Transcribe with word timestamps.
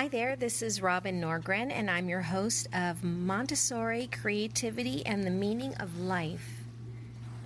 Hi 0.00 0.08
there, 0.08 0.34
this 0.34 0.62
is 0.62 0.80
Robin 0.80 1.20
Norgren, 1.20 1.70
and 1.70 1.90
I'm 1.90 2.08
your 2.08 2.22
host 2.22 2.68
of 2.72 3.04
Montessori 3.04 4.06
Creativity 4.06 5.04
and 5.04 5.24
the 5.24 5.30
Meaning 5.30 5.74
of 5.74 6.00
Life. 6.00 6.62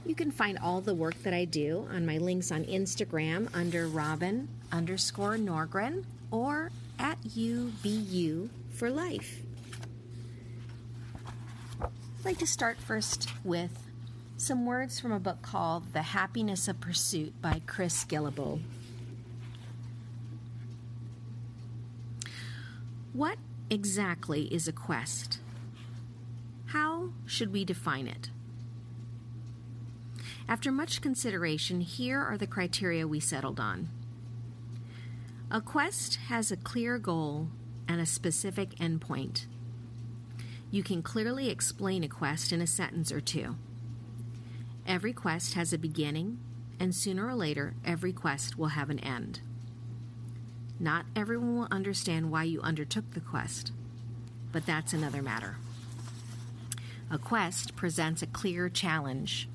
You 0.06 0.14
can 0.14 0.30
find 0.30 0.56
all 0.60 0.80
the 0.80 0.94
work 0.94 1.20
that 1.24 1.34
I 1.34 1.46
do 1.46 1.88
on 1.90 2.06
my 2.06 2.18
links 2.18 2.52
on 2.52 2.62
Instagram 2.66 3.48
under 3.52 3.88
Robin 3.88 4.46
underscore 4.70 5.34
Norgren 5.34 6.04
or 6.30 6.70
at 6.96 7.20
UBU 7.24 8.50
for 8.70 8.88
life. 8.88 9.40
I'd 11.82 12.24
like 12.24 12.38
to 12.38 12.46
start 12.46 12.76
first 12.78 13.28
with 13.42 13.90
some 14.36 14.64
words 14.64 15.00
from 15.00 15.10
a 15.10 15.18
book 15.18 15.42
called 15.42 15.92
The 15.92 16.02
Happiness 16.02 16.68
of 16.68 16.80
Pursuit 16.80 17.34
by 17.42 17.62
Chris 17.66 18.04
Guillebeau. 18.04 18.60
What 23.14 23.38
exactly 23.70 24.52
is 24.52 24.66
a 24.66 24.72
quest? 24.72 25.38
How 26.66 27.10
should 27.26 27.52
we 27.52 27.64
define 27.64 28.08
it? 28.08 28.30
After 30.48 30.72
much 30.72 31.00
consideration, 31.00 31.80
here 31.80 32.20
are 32.20 32.36
the 32.36 32.48
criteria 32.48 33.06
we 33.06 33.20
settled 33.20 33.60
on. 33.60 33.88
A 35.48 35.60
quest 35.60 36.16
has 36.26 36.50
a 36.50 36.56
clear 36.56 36.98
goal 36.98 37.50
and 37.86 38.00
a 38.00 38.06
specific 38.06 38.70
endpoint. 38.80 39.46
You 40.72 40.82
can 40.82 41.00
clearly 41.00 41.50
explain 41.50 42.02
a 42.02 42.08
quest 42.08 42.50
in 42.50 42.60
a 42.60 42.66
sentence 42.66 43.12
or 43.12 43.20
two. 43.20 43.54
Every 44.88 45.12
quest 45.12 45.54
has 45.54 45.72
a 45.72 45.78
beginning, 45.78 46.40
and 46.80 46.92
sooner 46.92 47.28
or 47.28 47.36
later, 47.36 47.74
every 47.84 48.12
quest 48.12 48.58
will 48.58 48.74
have 48.74 48.90
an 48.90 48.98
end. 48.98 49.38
Not 50.80 51.06
everyone 51.14 51.56
will 51.56 51.68
understand 51.70 52.30
why 52.30 52.44
you 52.44 52.60
undertook 52.60 53.12
the 53.12 53.20
quest, 53.20 53.72
but 54.52 54.66
that's 54.66 54.92
another 54.92 55.22
matter. 55.22 55.56
A 57.10 57.18
quest 57.18 57.76
presents 57.76 58.22
a 58.22 58.26
clear 58.26 58.68
challenge. 58.68 59.48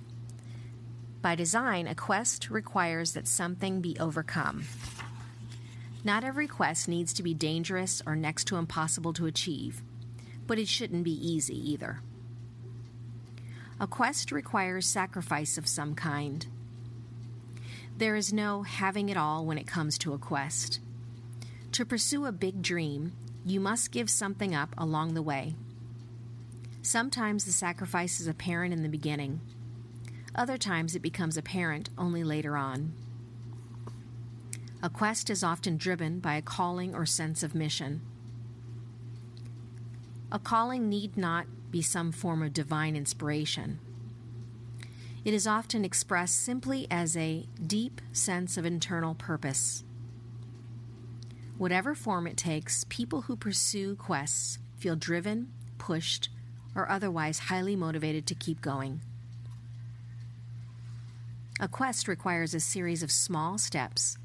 By 1.22 1.36
design, 1.36 1.88
a 1.88 1.96
quest 1.96 2.50
requires 2.50 3.14
that 3.14 3.28
something 3.28 3.82
be 3.82 3.98
overcome. 4.00 4.64
Not 6.04 6.24
every 6.24 6.48
quest 6.48 6.88
needs 6.88 7.12
to 7.14 7.24
be 7.24 7.34
dangerous 7.34 8.02
or 8.06 8.16
next 8.16 8.46
to 8.46 8.56
impossible 8.56 9.12
to 9.14 9.26
achieve, 9.26 9.84
but 10.48 10.58
it 10.58 10.70
shouldn't 10.70 11.04
be 11.04 11.12
easy 11.12 11.72
either. 11.72 12.00
A 13.82 13.88
quest 13.88 14.32
requires 14.32 14.86
sacrifice 14.86 15.58
of 15.58 15.68
some 15.68 15.96
kind. 15.96 16.48
There 17.98 18.16
is 18.16 18.32
no 18.32 18.64
having 18.64 19.10
it 19.10 19.18
all 19.18 19.46
when 19.46 19.58
it 19.58 19.68
comes 19.68 19.98
to 20.00 20.14
a 20.14 20.18
quest. 20.18 20.80
To 21.80 21.86
pursue 21.86 22.26
a 22.26 22.34
big 22.34 22.62
dream, 22.62 23.14
you 23.46 23.62
must 23.62 23.94
give 23.94 24.10
something 24.10 24.54
up 24.54 24.76
along 24.78 25.14
the 25.14 25.22
way. 25.22 25.56
Sometimes 26.82 27.46
the 27.46 27.54
sacrifice 27.54 28.20
is 28.20 28.28
apparent 28.28 28.74
in 28.74 28.84
the 28.84 28.90
beginning, 28.90 29.40
other 30.36 30.58
times 30.58 30.94
it 30.94 31.02
becomes 31.02 31.38
apparent 31.38 31.90
only 31.98 32.22
later 32.22 32.58
on. 32.58 32.92
A 34.84 34.90
quest 34.90 35.30
is 35.30 35.42
often 35.42 35.78
driven 35.78 36.20
by 36.20 36.36
a 36.36 36.42
calling 36.42 36.94
or 36.94 37.06
sense 37.06 37.44
of 37.44 37.56
mission. 37.56 38.02
A 40.34 40.38
calling 40.38 40.90
need 40.90 41.16
not 41.16 41.46
be 41.72 41.82
some 41.82 42.12
form 42.12 42.44
of 42.44 42.52
divine 42.52 42.98
inspiration. 42.98 43.80
It 45.24 45.34
is 45.34 45.48
often 45.48 45.86
expressed 45.86 46.44
simply 46.44 46.88
as 46.92 47.16
a 47.16 47.46
deep 47.66 48.02
sense 48.12 48.58
of 48.58 48.66
internal 48.66 49.16
purpose. 49.16 49.86
Whatever 51.60 51.94
form 51.94 52.26
it 52.26 52.38
takes, 52.38 52.86
people 52.88 53.24
who 53.24 53.36
pursue 53.36 53.98
quests 53.98 54.60
feel 54.78 54.96
driven, 54.96 55.52
pushed, 55.78 56.30
or 56.74 56.90
otherwise 56.90 57.38
highly 57.38 57.76
motivated 57.76 58.26
to 58.28 58.34
keep 58.34 58.62
going. 58.62 59.02
A 61.60 61.68
quest 61.68 62.08
requires 62.08 62.54
a 62.54 62.62
series 62.62 63.04
of 63.04 63.12
small 63.12 63.58
steps 63.58 64.18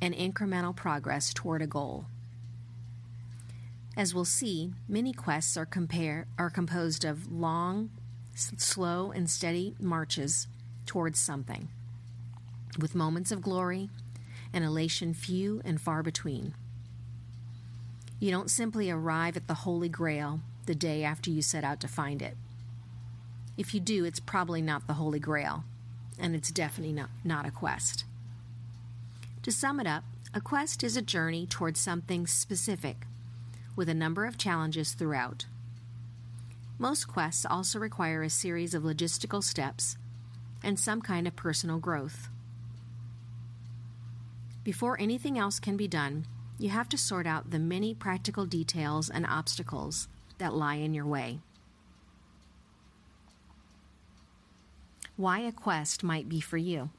and 0.00 0.14
incremental 0.14 0.74
progress 0.74 1.34
toward 1.34 1.60
a 1.60 1.66
goal. 1.66 2.06
As 3.94 4.14
we'll 4.14 4.24
see, 4.24 4.72
many 4.88 5.12
quests 5.12 5.58
are, 5.58 5.66
compare, 5.66 6.28
are 6.38 6.48
composed 6.48 7.04
of 7.04 7.30
long, 7.30 7.90
slow, 8.34 9.10
and 9.10 9.28
steady 9.28 9.74
marches 9.78 10.46
towards 10.86 11.20
something, 11.20 11.68
with 12.78 12.94
moments 12.94 13.30
of 13.30 13.42
glory 13.42 13.90
and 14.54 14.64
elation 14.64 15.12
few 15.12 15.60
and 15.62 15.78
far 15.78 16.02
between. 16.02 16.54
You 18.20 18.30
don't 18.30 18.50
simply 18.50 18.90
arrive 18.90 19.38
at 19.38 19.48
the 19.48 19.54
Holy 19.54 19.88
Grail 19.88 20.40
the 20.66 20.74
day 20.74 21.02
after 21.02 21.30
you 21.30 21.40
set 21.40 21.64
out 21.64 21.80
to 21.80 21.88
find 21.88 22.20
it. 22.20 22.36
If 23.56 23.72
you 23.72 23.80
do, 23.80 24.04
it's 24.04 24.20
probably 24.20 24.60
not 24.60 24.86
the 24.86 24.94
Holy 24.94 25.18
Grail, 25.18 25.64
and 26.18 26.36
it's 26.36 26.50
definitely 26.50 26.92
not, 26.92 27.08
not 27.24 27.46
a 27.46 27.50
quest. 27.50 28.04
To 29.42 29.50
sum 29.50 29.80
it 29.80 29.86
up, 29.86 30.04
a 30.34 30.40
quest 30.40 30.84
is 30.84 30.98
a 30.98 31.02
journey 31.02 31.46
towards 31.46 31.80
something 31.80 32.26
specific 32.26 33.06
with 33.74 33.88
a 33.88 33.94
number 33.94 34.26
of 34.26 34.36
challenges 34.36 34.92
throughout. 34.92 35.46
Most 36.78 37.08
quests 37.08 37.46
also 37.46 37.78
require 37.78 38.22
a 38.22 38.30
series 38.30 38.74
of 38.74 38.82
logistical 38.82 39.42
steps 39.42 39.96
and 40.62 40.78
some 40.78 41.00
kind 41.00 41.26
of 41.26 41.36
personal 41.36 41.78
growth. 41.78 42.28
Before 44.62 45.00
anything 45.00 45.38
else 45.38 45.58
can 45.58 45.78
be 45.78 45.88
done, 45.88 46.26
you 46.60 46.68
have 46.68 46.90
to 46.90 46.98
sort 46.98 47.26
out 47.26 47.50
the 47.50 47.58
many 47.58 47.94
practical 47.94 48.44
details 48.44 49.08
and 49.08 49.24
obstacles 49.24 50.08
that 50.36 50.52
lie 50.52 50.74
in 50.74 50.92
your 50.92 51.06
way. 51.06 51.38
Why 55.16 55.40
a 55.40 55.52
quest 55.52 56.02
might 56.04 56.28
be 56.28 56.40
for 56.40 56.58
you. 56.58 56.90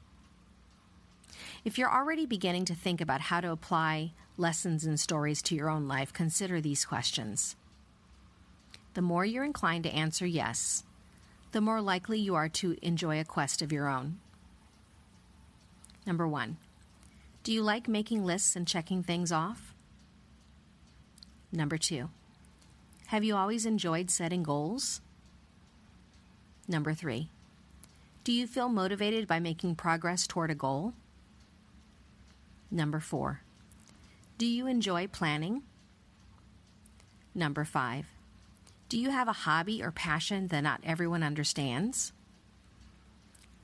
If 1.64 1.78
you're 1.78 1.92
already 1.92 2.26
beginning 2.26 2.64
to 2.66 2.74
think 2.74 3.00
about 3.00 3.20
how 3.20 3.40
to 3.40 3.52
apply 3.52 4.12
lessons 4.36 4.84
and 4.84 4.98
stories 4.98 5.40
to 5.42 5.54
your 5.54 5.70
own 5.70 5.86
life, 5.86 6.12
consider 6.12 6.60
these 6.60 6.84
questions. 6.84 7.54
The 8.94 9.02
more 9.02 9.24
you're 9.24 9.44
inclined 9.44 9.84
to 9.84 9.94
answer 9.94 10.26
yes, 10.26 10.82
the 11.52 11.60
more 11.60 11.80
likely 11.80 12.18
you 12.18 12.34
are 12.34 12.48
to 12.48 12.76
enjoy 12.82 13.20
a 13.20 13.24
quest 13.24 13.62
of 13.62 13.72
your 13.72 13.88
own. 13.88 14.18
Number 16.04 16.26
one, 16.26 16.56
do 17.42 17.52
you 17.52 17.62
like 17.62 17.88
making 17.88 18.24
lists 18.24 18.54
and 18.54 18.66
checking 18.66 19.02
things 19.02 19.32
off? 19.32 19.74
Number 21.50 21.76
two, 21.76 22.10
have 23.06 23.24
you 23.24 23.36
always 23.36 23.66
enjoyed 23.66 24.10
setting 24.10 24.42
goals? 24.42 25.00
Number 26.68 26.94
three, 26.94 27.28
do 28.24 28.32
you 28.32 28.46
feel 28.46 28.68
motivated 28.68 29.26
by 29.26 29.40
making 29.40 29.74
progress 29.74 30.26
toward 30.26 30.50
a 30.50 30.54
goal? 30.54 30.94
Number 32.70 33.00
four, 33.00 33.42
do 34.38 34.46
you 34.46 34.66
enjoy 34.66 35.08
planning? 35.08 35.62
Number 37.34 37.64
five, 37.64 38.06
do 38.88 38.98
you 38.98 39.10
have 39.10 39.26
a 39.26 39.32
hobby 39.32 39.82
or 39.82 39.90
passion 39.90 40.48
that 40.48 40.60
not 40.60 40.80
everyone 40.84 41.22
understands? 41.22 42.12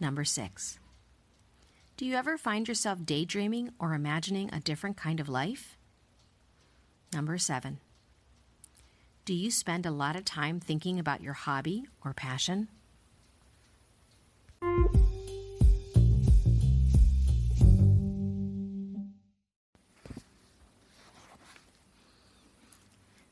Number 0.00 0.24
six, 0.24 0.78
do 1.98 2.06
you 2.06 2.14
ever 2.14 2.38
find 2.38 2.69
yourself 2.69 3.04
daydreaming 3.04 3.70
or 3.81 3.92
imagining 3.92 4.48
a 4.54 4.60
different 4.60 4.97
kind 4.97 5.19
of 5.19 5.28
life? 5.28 5.76
Number 7.12 7.36
seven. 7.38 7.81
Do 9.25 9.34
you 9.34 9.50
spend 9.50 9.84
a 9.84 9.91
lot 9.91 10.14
of 10.14 10.25
time 10.25 10.60
thinking 10.60 11.00
about 11.00 11.22
your 11.22 11.32
hobby 11.32 11.87
or 12.04 12.14
passion? 12.14 12.69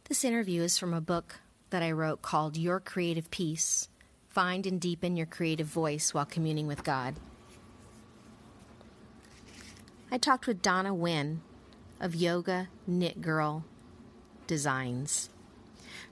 This 0.08 0.25
interview 0.25 0.62
is 0.62 0.76
from 0.76 0.93
a 0.93 1.00
book 1.00 1.37
that 1.70 1.85
I 1.85 1.93
wrote 1.93 2.20
called 2.20 2.56
Your 2.56 2.81
Creative 2.81 3.31
Peace 3.31 3.88
Find 4.29 4.67
and 4.67 4.81
Deepen 4.81 5.17
Your 5.17 5.26
Creative 5.26 5.69
Voice 5.69 6.12
While 6.12 6.26
Communing 6.26 6.67
with 6.67 6.82
God. 6.82 7.14
I 10.08 10.19
talked 10.19 10.47
with 10.47 10.62
Donna 10.62 10.94
Wynn 10.94 11.41
of 12.00 12.14
Yoga 12.14 12.69
Knit 12.87 13.20
Girl 13.20 13.64
Designs. 14.47 15.31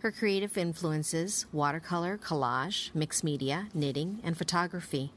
Her 0.00 0.10
creative 0.10 0.58
influences 0.58 1.46
watercolor, 1.52 2.18
collage, 2.18 2.92
mixed 2.92 3.22
media, 3.22 3.68
knitting, 3.72 4.18
and 4.24 4.36
photography. 4.36 5.12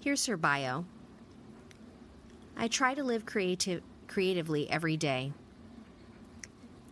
Here's 0.00 0.24
her 0.24 0.38
bio. 0.38 0.86
I 2.56 2.66
try 2.66 2.94
to 2.94 3.04
live 3.04 3.26
creative, 3.26 3.82
creatively 4.06 4.70
every 4.70 4.96
day. 4.96 5.32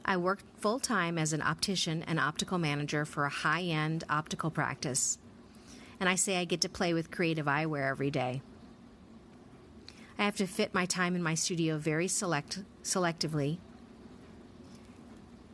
I 0.04 0.18
work 0.18 0.40
full 0.60 0.78
time 0.78 1.16
as 1.16 1.32
an 1.32 1.40
optician 1.40 2.02
and 2.02 2.20
optical 2.20 2.58
manager 2.58 3.06
for 3.06 3.24
a 3.24 3.30
high 3.30 3.62
end 3.62 4.04
optical 4.10 4.50
practice 4.50 5.18
and 6.00 6.08
I 6.08 6.14
say 6.14 6.36
I 6.36 6.44
get 6.44 6.60
to 6.62 6.68
play 6.68 6.92
with 6.92 7.10
creative 7.10 7.46
eyewear 7.46 7.88
every 7.88 8.10
day. 8.10 8.42
I 10.18 10.24
have 10.24 10.36
to 10.36 10.46
fit 10.46 10.74
my 10.74 10.86
time 10.86 11.14
in 11.14 11.22
my 11.22 11.34
studio 11.34 11.76
very 11.76 12.08
select, 12.08 12.62
selectively. 12.82 13.58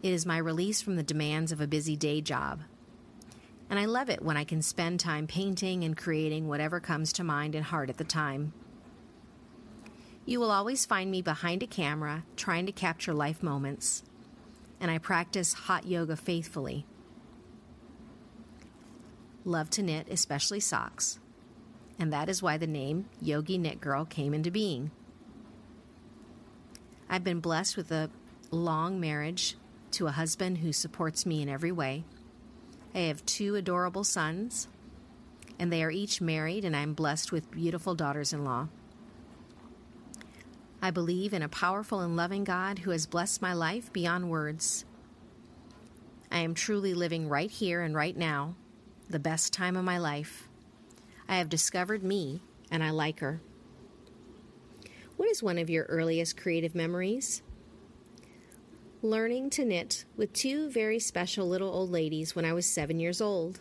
It 0.03 0.13
is 0.13 0.27
my 0.27 0.39
release 0.39 0.81
from 0.81 0.97
the 0.97 1.03
demands 1.03 1.53
of 1.53 1.61
a 1.61 1.67
busy 1.67 1.97
day 1.97 2.21
job. 2.21 2.63
And 3.71 3.79
I 3.79 3.87
love 3.87 4.11
it 4.11 4.23
when 4.23 4.37
I 4.37 4.45
can 4.45 4.63
spend 4.63 5.01
time 5.01 5.27
painting 5.27 5.83
and 5.83 5.97
creating 5.97 6.47
whatever 6.47 6.79
comes 6.79 7.13
to 7.15 7.25
mind 7.25 7.55
and 7.55 7.65
heart 7.65 7.89
at 7.89 7.97
the 7.97 8.05
time. 8.05 8.53
You 10.25 10.39
will 10.39 10.51
always 10.51 10.87
find 10.87 11.11
me 11.11 11.23
behind 11.23 11.63
a 11.63 11.67
camera 11.67 12.25
trying 12.37 12.67
to 12.67 12.73
capture 12.73 13.15
life 13.15 13.43
moments, 13.43 14.05
and 14.81 14.91
I 14.91 14.99
practice 14.99 15.53
hot 15.55 15.87
yoga 15.87 16.17
faithfully. 16.17 16.87
Love 19.45 19.71
to 19.71 19.83
knit, 19.83 20.07
especially 20.11 20.61
socks 20.61 21.19
and 22.03 22.13
that 22.13 22.29
is 22.29 22.43
why 22.43 22.57
the 22.57 22.67
name 22.67 23.07
Yogi 23.21 23.59
Knit 23.59 23.81
Girl 23.81 24.05
came 24.05 24.35
into 24.35 24.51
being. 24.51 24.91
I've 27.09 27.23
been 27.23 27.39
blessed 27.39 27.77
with 27.77 27.93
a 27.93 28.11
long 28.51 28.99
marriage 28.99 29.57
to 29.93 30.09
a 30.09 30.13
husband 30.13 30.59
who 30.59 30.73
supports 30.73 31.25
me 31.25 31.43
in 31.43 31.49
every 31.49 31.71
way. 31.71 32.03
I 32.93 33.01
have 33.01 33.25
two 33.25 33.55
adorable 33.55 34.03
sons, 34.03 34.67
and 35.61 35.73
they 35.73 35.85
are 35.85 35.93
each 35.93 36.21
married, 36.21 36.65
and 36.65 36.75
I'm 36.75 36.93
blessed 36.93 37.31
with 37.31 37.53
beautiful 37.53 37.95
daughters 37.95 38.33
in 38.33 38.45
law. 38.45 38.67
I 40.83 40.91
believe 40.91 41.33
in 41.33 41.43
a 41.43 41.49
powerful 41.49 42.01
and 42.01 42.17
loving 42.17 42.43
God 42.43 42.81
who 42.81 42.91
has 42.91 43.07
blessed 43.07 43.41
my 43.41 43.53
life 43.53 43.93
beyond 43.93 44.29
words. 44.29 44.85
I 46.33 46.39
am 46.39 46.55
truly 46.55 46.95
living 46.95 47.29
right 47.29 47.51
here 47.51 47.81
and 47.81 47.95
right 47.95 48.17
now, 48.17 48.57
the 49.13 49.19
best 49.19 49.53
time 49.53 49.77
of 49.77 49.85
my 49.85 49.99
life. 49.99 50.49
I 51.29 51.37
have 51.37 51.49
discovered 51.49 52.03
me, 52.03 52.43
and 52.71 52.83
I 52.83 52.91
like 52.91 53.21
her. 53.21 53.41
What 55.17 55.29
is 55.29 55.43
one 55.43 55.59
of 55.59 55.71
your 55.71 55.85
earliest 55.85 56.37
creative 56.37 56.75
memories? 56.75 57.43
Learning 59.03 59.51
to 59.51 59.65
knit 59.65 60.05
with 60.17 60.33
two 60.33 60.71
very 60.71 60.99
special 60.99 61.47
little 61.47 61.71
old 61.71 61.91
ladies 61.91 62.35
when 62.35 62.45
I 62.45 62.55
was 62.55 62.67
seven 62.67 62.99
years 62.99 63.21
old. 63.21 63.61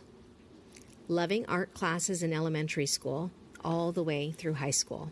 Loving 1.08 1.46
art 1.48 1.74
classes 1.74 2.24
in 2.24 2.32
elementary 2.32 2.86
school 2.86 3.32
all 3.64 3.92
the 3.92 4.04
way 4.04 4.32
through 4.32 4.54
high 4.54 4.72
school. 4.72 5.12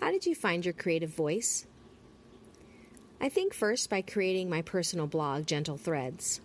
How 0.00 0.10
did 0.10 0.26
you 0.26 0.34
find 0.34 0.64
your 0.64 0.74
creative 0.74 1.10
voice? 1.10 1.66
I 3.20 3.28
think 3.28 3.54
first 3.54 3.90
by 3.90 4.02
creating 4.02 4.48
my 4.48 4.62
personal 4.62 5.06
blog, 5.06 5.46
Gentle 5.46 5.76
Threads. 5.76 6.40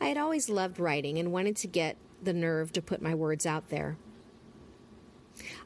I 0.00 0.06
had 0.08 0.16
always 0.16 0.48
loved 0.48 0.80
writing 0.80 1.18
and 1.18 1.32
wanted 1.32 1.56
to 1.56 1.66
get 1.66 1.96
the 2.22 2.32
nerve 2.32 2.72
to 2.72 2.82
put 2.82 3.02
my 3.02 3.14
words 3.14 3.44
out 3.44 3.68
there. 3.68 3.96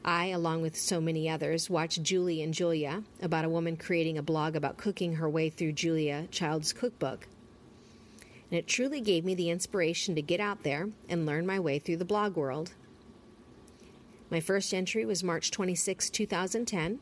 I, 0.03 0.27
along 0.27 0.61
with 0.61 0.77
so 0.77 1.01
many 1.01 1.29
others, 1.29 1.69
watched 1.69 2.03
Julie 2.03 2.41
and 2.41 2.53
Julia 2.53 3.03
about 3.21 3.45
a 3.45 3.49
woman 3.49 3.77
creating 3.77 4.17
a 4.17 4.23
blog 4.23 4.55
about 4.55 4.77
cooking 4.77 5.15
her 5.15 5.29
way 5.29 5.49
through 5.49 5.73
Julia 5.73 6.27
Child's 6.31 6.73
cookbook. 6.73 7.27
And 8.51 8.59
it 8.59 8.67
truly 8.67 9.01
gave 9.01 9.25
me 9.25 9.35
the 9.35 9.49
inspiration 9.49 10.15
to 10.15 10.21
get 10.21 10.39
out 10.39 10.63
there 10.63 10.89
and 11.09 11.25
learn 11.25 11.45
my 11.45 11.59
way 11.59 11.79
through 11.79 11.97
the 11.97 12.05
blog 12.05 12.35
world. 12.35 12.73
My 14.29 14.39
first 14.39 14.73
entry 14.73 15.05
was 15.05 15.23
March 15.23 15.51
26, 15.51 16.09
2010, 16.09 16.99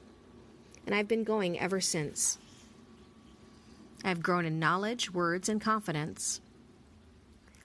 and 0.86 0.96
I've 0.96 1.08
been 1.08 1.24
going 1.24 1.60
ever 1.60 1.82
since. 1.82 2.38
I've 4.04 4.24
grown 4.24 4.46
in 4.46 4.60
knowledge, 4.60 5.14
words, 5.14 5.48
and 5.48 5.62
confidence. 5.62 6.42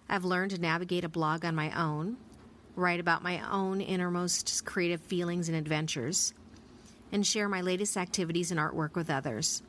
I've 0.08 0.25
learned 0.25 0.52
to 0.52 0.60
navigate 0.60 1.05
a 1.05 1.08
blog 1.08 1.44
on 1.44 1.55
my 1.55 1.70
own, 1.78 2.16
write 2.76 3.00
about 3.00 3.22
my 3.22 3.46
own 3.50 3.81
innermost 3.81 4.64
creative 4.64 5.02
feelings 5.02 5.49
and 5.49 5.56
adventures, 5.56 6.32
and 7.12 7.26
share 7.26 7.49
my 7.49 7.60
latest 7.60 7.96
activities 7.96 8.50
and 8.50 8.58
artwork 8.58 8.94
with 8.94 9.10
others. 9.10 9.62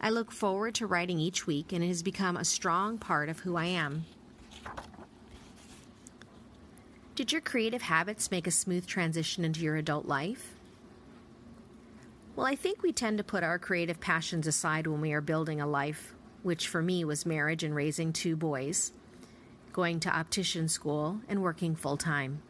I 0.00 0.10
look 0.10 0.30
forward 0.30 0.76
to 0.76 0.86
writing 0.86 1.18
each 1.18 1.44
week, 1.44 1.72
and 1.72 1.82
it 1.82 1.88
has 1.88 2.04
become 2.04 2.36
a 2.36 2.44
strong 2.44 2.98
part 2.98 3.28
of 3.28 3.40
who 3.40 3.56
I 3.56 3.66
am. 3.66 4.04
Did 7.16 7.32
your 7.32 7.40
creative 7.40 7.82
habits 7.82 8.30
make 8.30 8.46
a 8.46 8.52
smooth 8.52 8.86
transition 8.86 9.44
into 9.44 9.60
your 9.60 9.74
adult 9.74 10.06
life? 10.06 10.54
Well, 12.36 12.46
I 12.46 12.54
think 12.54 12.84
we 12.84 12.92
tend 12.92 13.18
to 13.18 13.24
put 13.24 13.42
our 13.42 13.58
creative 13.58 13.98
passions 13.98 14.46
aside 14.46 14.86
when 14.86 15.00
we 15.00 15.12
are 15.12 15.20
building 15.20 15.60
a 15.60 15.66
life 15.66 16.14
which 16.42 16.68
for 16.68 16.82
me 16.82 17.04
was 17.04 17.26
marriage 17.26 17.64
and 17.64 17.74
raising 17.74 18.12
two 18.12 18.36
boys, 18.36 18.92
going 19.72 20.00
to 20.00 20.16
optician 20.16 20.68
school, 20.68 21.20
and 21.28 21.42
working 21.42 21.74
full 21.74 21.96
time. 21.96 22.42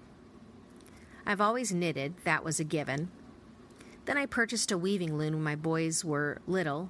I've 1.26 1.40
always 1.40 1.72
knitted, 1.72 2.14
that 2.24 2.44
was 2.44 2.58
a 2.58 2.64
given. 2.64 3.10
Then 4.06 4.16
I 4.16 4.26
purchased 4.26 4.72
a 4.72 4.78
weaving 4.78 5.16
loom 5.18 5.34
when 5.34 5.42
my 5.42 5.56
boys 5.56 6.04
were 6.04 6.40
little 6.46 6.88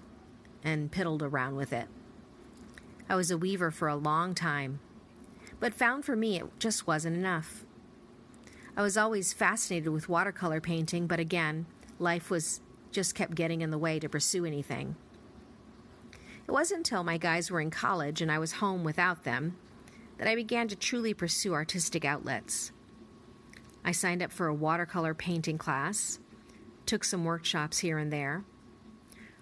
and 0.62 0.90
piddled 0.92 1.22
around 1.22 1.56
with 1.56 1.72
it. 1.72 1.88
I 3.08 3.16
was 3.16 3.30
a 3.30 3.38
weaver 3.38 3.70
for 3.70 3.88
a 3.88 3.96
long 3.96 4.34
time, 4.34 4.80
but 5.58 5.74
found 5.74 6.04
for 6.04 6.14
me 6.14 6.38
it 6.38 6.46
just 6.60 6.86
wasn't 6.86 7.16
enough. 7.16 7.64
I 8.76 8.82
was 8.82 8.96
always 8.96 9.32
fascinated 9.32 9.88
with 9.88 10.08
watercolor 10.08 10.60
painting, 10.60 11.08
but 11.08 11.18
again, 11.18 11.66
life 11.98 12.30
was 12.30 12.60
just 12.92 13.14
kept 13.16 13.34
getting 13.34 13.60
in 13.60 13.70
the 13.70 13.78
way 13.78 13.98
to 13.98 14.08
pursue 14.08 14.44
anything. 14.44 14.94
It 16.48 16.52
wasn't 16.52 16.78
until 16.78 17.04
my 17.04 17.18
guys 17.18 17.50
were 17.50 17.60
in 17.60 17.70
college 17.70 18.22
and 18.22 18.32
I 18.32 18.38
was 18.38 18.52
home 18.52 18.82
without 18.82 19.24
them 19.24 19.58
that 20.16 20.26
I 20.26 20.34
began 20.34 20.66
to 20.68 20.76
truly 20.76 21.12
pursue 21.12 21.52
artistic 21.52 22.06
outlets. 22.06 22.72
I 23.84 23.92
signed 23.92 24.22
up 24.22 24.32
for 24.32 24.46
a 24.46 24.54
watercolor 24.54 25.12
painting 25.12 25.58
class, 25.58 26.18
took 26.86 27.04
some 27.04 27.26
workshops 27.26 27.80
here 27.80 27.98
and 27.98 28.10
there, 28.10 28.44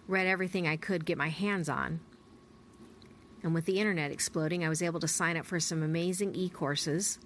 read 0.08 0.26
everything 0.26 0.66
I 0.66 0.76
could 0.76 1.04
get 1.04 1.16
my 1.16 1.28
hands 1.28 1.68
on. 1.68 2.00
And 3.40 3.54
with 3.54 3.66
the 3.66 3.78
internet 3.78 4.10
exploding, 4.10 4.64
I 4.64 4.68
was 4.68 4.82
able 4.82 4.98
to 4.98 5.08
sign 5.08 5.36
up 5.36 5.46
for 5.46 5.60
some 5.60 5.84
amazing 5.84 6.34
e 6.34 6.48
courses, 6.48 7.20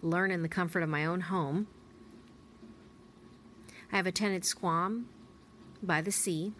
learn 0.00 0.30
in 0.30 0.40
the 0.40 0.48
comfort 0.48 0.82
of 0.82 0.88
my 0.88 1.04
own 1.04 1.20
home. 1.20 1.66
I 3.92 3.96
have 3.96 4.06
attended 4.06 4.46
Squam 4.46 5.10
by 5.82 6.00
the 6.00 6.12
Sea, 6.12 6.54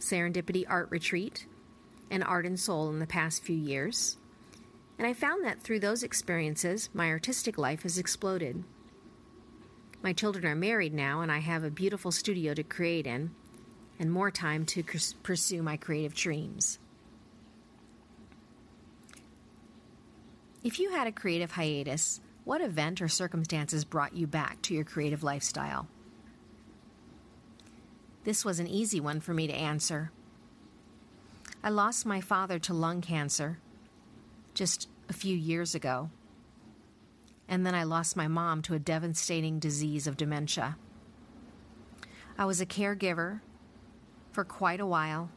Serendipity 0.00 0.64
Art 0.68 0.88
Retreat, 0.90 1.46
and 2.10 2.24
Art 2.24 2.46
and 2.46 2.58
Soul 2.58 2.90
in 2.90 2.98
the 2.98 3.06
past 3.06 3.42
few 3.42 3.56
years. 3.56 4.18
And 4.98 5.06
I 5.06 5.12
found 5.14 5.44
that 5.44 5.60
through 5.60 5.80
those 5.80 6.02
experiences, 6.02 6.90
my 6.92 7.08
artistic 7.08 7.56
life 7.56 7.84
has 7.84 7.96
exploded. 7.96 8.64
My 10.02 10.12
children 10.12 10.44
are 10.46 10.54
married 10.54 10.92
now, 10.92 11.20
and 11.20 11.30
I 11.30 11.38
have 11.38 11.64
a 11.64 11.70
beautiful 11.70 12.10
studio 12.10 12.54
to 12.54 12.62
create 12.62 13.06
in 13.06 13.30
and 13.98 14.10
more 14.10 14.30
time 14.30 14.64
to 14.64 14.82
pursue 15.22 15.62
my 15.62 15.76
creative 15.76 16.14
dreams. 16.14 16.78
If 20.62 20.78
you 20.78 20.90
had 20.90 21.06
a 21.06 21.12
creative 21.12 21.52
hiatus, 21.52 22.20
what 22.44 22.60
event 22.60 23.00
or 23.00 23.08
circumstances 23.08 23.84
brought 23.84 24.14
you 24.14 24.26
back 24.26 24.60
to 24.62 24.74
your 24.74 24.84
creative 24.84 25.22
lifestyle? 25.22 25.86
This 28.24 28.44
was 28.44 28.58
an 28.60 28.66
easy 28.66 29.00
one 29.00 29.20
for 29.20 29.32
me 29.32 29.46
to 29.46 29.54
answer. 29.54 30.10
I 31.62 31.68
lost 31.68 32.06
my 32.06 32.22
father 32.22 32.58
to 32.60 32.72
lung 32.72 33.02
cancer 33.02 33.58
just 34.54 34.88
a 35.10 35.12
few 35.12 35.36
years 35.36 35.74
ago. 35.74 36.10
And 37.48 37.66
then 37.66 37.74
I 37.74 37.82
lost 37.82 38.16
my 38.16 38.28
mom 38.28 38.62
to 38.62 38.74
a 38.74 38.78
devastating 38.78 39.58
disease 39.58 40.06
of 40.06 40.16
dementia. 40.16 40.76
I 42.38 42.46
was 42.46 42.60
a 42.60 42.66
caregiver 42.66 43.40
for 44.32 44.44
quite 44.44 44.80
a 44.80 44.86
while, 44.86 45.28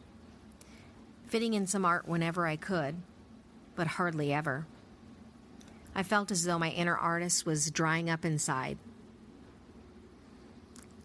fitting 1.26 1.56
in 1.56 1.68
some 1.68 1.84
art 1.84 2.08
whenever 2.08 2.48
I 2.48 2.56
could, 2.56 2.96
but 3.76 3.88
hardly 3.88 4.32
ever. 4.32 4.66
I 5.94 6.04
felt 6.04 6.32
as 6.32 6.46
though 6.46 6.60
my 6.60 6.70
inner 6.70 6.96
artist 6.96 7.46
was 7.46 7.70
drying 7.70 8.10
up 8.10 8.24
inside. 8.24 8.78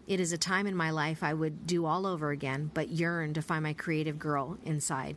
It 0.09 0.21
is 0.21 0.33
a 0.33 0.39
time 0.39 0.67
in 0.67 0.75
my 0.75 0.91
life 0.91 1.23
I 1.23 1.35
would 1.35 1.67
do 1.67 1.85
all 1.85 2.07
over 2.07 2.31
again, 2.31 2.71
but 2.73 2.89
yearn 2.89 3.35
to 3.35 3.43
find 3.43 3.63
my 3.63 3.75
creative 3.75 4.19
girl 4.19 4.57
inside. 4.65 5.17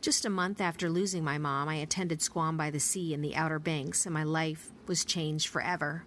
Just 0.00 0.24
a 0.24 0.30
month 0.30 0.58
after 0.58 0.88
losing 0.88 1.22
my 1.22 1.36
mom, 1.36 1.68
I 1.68 1.74
attended 1.74 2.22
Squam 2.22 2.56
by 2.56 2.70
the 2.70 2.80
Sea 2.80 3.12
in 3.12 3.20
the 3.20 3.36
Outer 3.36 3.58
Banks, 3.58 4.06
and 4.06 4.14
my 4.14 4.22
life 4.22 4.72
was 4.86 5.04
changed 5.04 5.48
forever. 5.48 6.06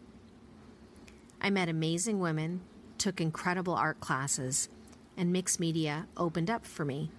I 1.40 1.52
met 1.52 1.70
amazing 1.70 2.20
women, 2.20 2.62
took 2.98 3.22
incredible 3.22 3.76
art 3.76 4.00
classes, 4.00 4.68
and 5.16 5.32
mixed 5.32 5.60
media 5.60 6.08
opened 6.18 6.50
up 6.50 6.66
for 6.66 6.84
me. 6.84 7.12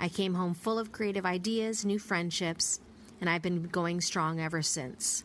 I 0.00 0.08
came 0.08 0.34
home 0.34 0.54
full 0.54 0.78
of 0.78 0.90
creative 0.90 1.24
ideas, 1.24 1.84
new 1.84 2.00
friendships, 2.00 2.80
and 3.20 3.30
I've 3.30 3.42
been 3.42 3.62
going 3.64 4.00
strong 4.00 4.40
ever 4.40 4.60
since. 4.60 5.22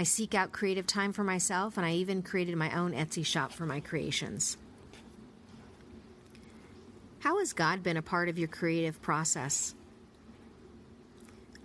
I 0.00 0.04
seek 0.04 0.34
out 0.34 0.50
creative 0.50 0.86
time 0.86 1.12
for 1.12 1.24
myself, 1.24 1.76
and 1.76 1.84
I 1.84 1.92
even 1.92 2.22
created 2.22 2.56
my 2.56 2.74
own 2.74 2.92
Etsy 2.92 3.22
shop 3.22 3.52
for 3.52 3.66
my 3.66 3.80
creations. 3.80 4.56
How 7.18 7.38
has 7.38 7.52
God 7.52 7.82
been 7.82 7.98
a 7.98 8.02
part 8.02 8.30
of 8.30 8.38
your 8.38 8.48
creative 8.48 9.02
process? 9.02 9.74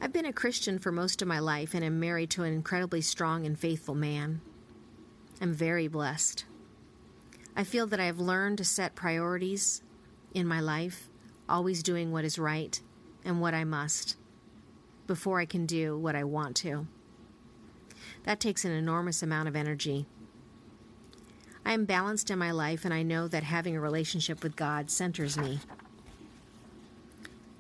I've 0.02 0.12
been 0.12 0.26
a 0.26 0.34
Christian 0.34 0.80
for 0.80 0.92
most 0.92 1.22
of 1.22 1.30
my 1.30 1.40
life 1.40 1.74
and 1.74 1.82
am 1.82 2.02
married 2.02 2.30
to 2.32 2.44
an 2.44 2.52
incredibly 2.52 3.00
strong 3.00 3.46
and 3.46 3.58
faithful 3.58 3.96
man. 3.96 4.42
I'm 5.40 5.54
very 5.54 5.88
blessed. 5.88 6.44
I 7.56 7.64
feel 7.64 7.88
that 7.88 8.02
I 8.02 8.06
have 8.08 8.20
learned 8.20 8.58
to 8.58 8.66
set 8.66 8.96
priorities 8.96 9.82
in 10.34 10.46
my 10.46 10.60
life, 10.60 11.10
always 11.48 11.82
doing 11.82 12.12
what 12.12 12.26
is 12.26 12.38
right 12.38 12.78
and 13.24 13.40
what 13.40 13.54
I 13.54 13.64
must 13.64 14.18
before 15.08 15.40
I 15.40 15.46
can 15.46 15.66
do 15.66 15.98
what 15.98 16.18
I 16.18 16.26
want 16.26 16.58
to. 16.58 16.86
That 18.26 18.40
takes 18.40 18.66
an 18.66 18.72
enormous 18.72 19.22
amount 19.22 19.48
of 19.48 19.56
energy. 19.56 20.08
I 21.64 21.74
am 21.74 21.86
balanced 21.86 22.30
in 22.30 22.40
my 22.40 22.52
life, 22.52 22.84
and 22.84 22.94
I 22.94 23.04
know 23.04 23.28
that 23.28 23.44
having 23.44 23.76
a 23.76 23.82
relationship 23.82 24.44
with 24.44 24.56
God 24.56 24.90
centers 24.90 25.38
me. 25.38 25.60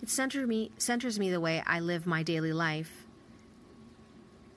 It 0.01 0.10
centers 0.10 0.48
me, 0.48 0.72
centers 0.77 1.17
me 1.17 1.31
the 1.31 1.39
way 1.39 1.63
I 1.65 1.79
live 1.79 2.05
my 2.05 2.24
daily 2.24 2.53
life, 2.53 3.05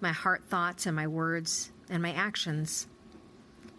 my 0.00 0.12
heart 0.12 0.44
thoughts 0.44 0.86
and 0.86 0.96
my 0.96 1.06
words 1.06 1.70
and 1.90 2.02
my 2.02 2.12
actions. 2.12 2.86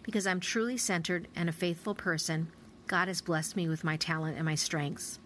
Because 0.04 0.26
I'm 0.26 0.40
truly 0.40 0.78
centered 0.78 1.28
and 1.36 1.50
a 1.50 1.54
faithful 1.54 1.94
person, 1.94 2.52
God 2.88 3.08
has 3.08 3.22
blessed 3.22 3.56
me 3.56 3.68
with 3.68 3.84
my 3.84 3.98
talent 3.98 4.38
and 4.38 4.46
my 4.46 4.56
strengths. 4.56 5.20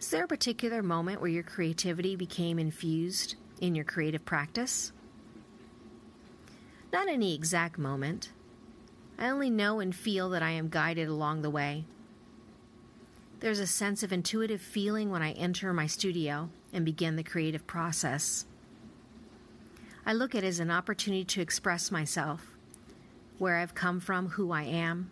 Is 0.00 0.10
there 0.10 0.24
a 0.24 0.28
particular 0.28 0.82
moment 0.82 1.20
where 1.20 1.30
your 1.30 1.42
creativity 1.42 2.14
became 2.16 2.58
infused 2.58 3.36
in 3.60 3.74
your 3.74 3.84
creative 3.84 4.24
practice? 4.24 4.92
Not 6.92 7.08
any 7.08 7.34
exact 7.34 7.78
moment. 7.78 8.30
I 9.18 9.28
only 9.28 9.50
know 9.50 9.80
and 9.80 9.94
feel 9.94 10.30
that 10.30 10.42
I 10.42 10.50
am 10.50 10.68
guided 10.68 11.08
along 11.08 11.42
the 11.42 11.50
way. 11.50 11.84
There's 13.40 13.58
a 13.58 13.66
sense 13.66 14.02
of 14.02 14.12
intuitive 14.12 14.60
feeling 14.60 15.10
when 15.10 15.22
I 15.22 15.32
enter 15.32 15.72
my 15.72 15.86
studio 15.86 16.50
and 16.72 16.84
begin 16.84 17.16
the 17.16 17.22
creative 17.22 17.66
process. 17.66 18.46
I 20.04 20.12
look 20.12 20.34
at 20.34 20.42
it 20.42 20.46
as 20.46 20.60
an 20.60 20.70
opportunity 20.70 21.24
to 21.24 21.40
express 21.40 21.90
myself, 21.90 22.56
where 23.38 23.58
I've 23.58 23.74
come 23.74 24.00
from, 24.00 24.30
who 24.30 24.50
I 24.50 24.62
am. 24.62 25.10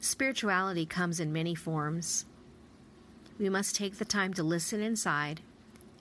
Spirituality 0.00 0.84
comes 0.84 1.20
in 1.20 1.32
many 1.32 1.54
forms. 1.54 2.26
We 3.38 3.48
must 3.48 3.76
take 3.76 3.98
the 3.98 4.04
time 4.04 4.34
to 4.34 4.42
listen 4.42 4.82
inside 4.82 5.40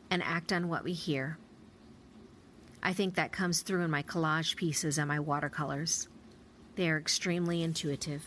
and 0.09 0.23
act 0.23 0.51
on 0.51 0.67
what 0.67 0.83
we 0.83 0.93
hear. 0.93 1.37
I 2.83 2.93
think 2.93 3.15
that 3.15 3.31
comes 3.31 3.61
through 3.61 3.83
in 3.83 3.91
my 3.91 4.03
collage 4.03 4.55
pieces 4.55 4.97
and 4.97 5.07
my 5.07 5.19
watercolors. 5.19 6.07
They 6.75 6.89
are 6.89 6.97
extremely 6.97 7.61
intuitive. 7.61 8.23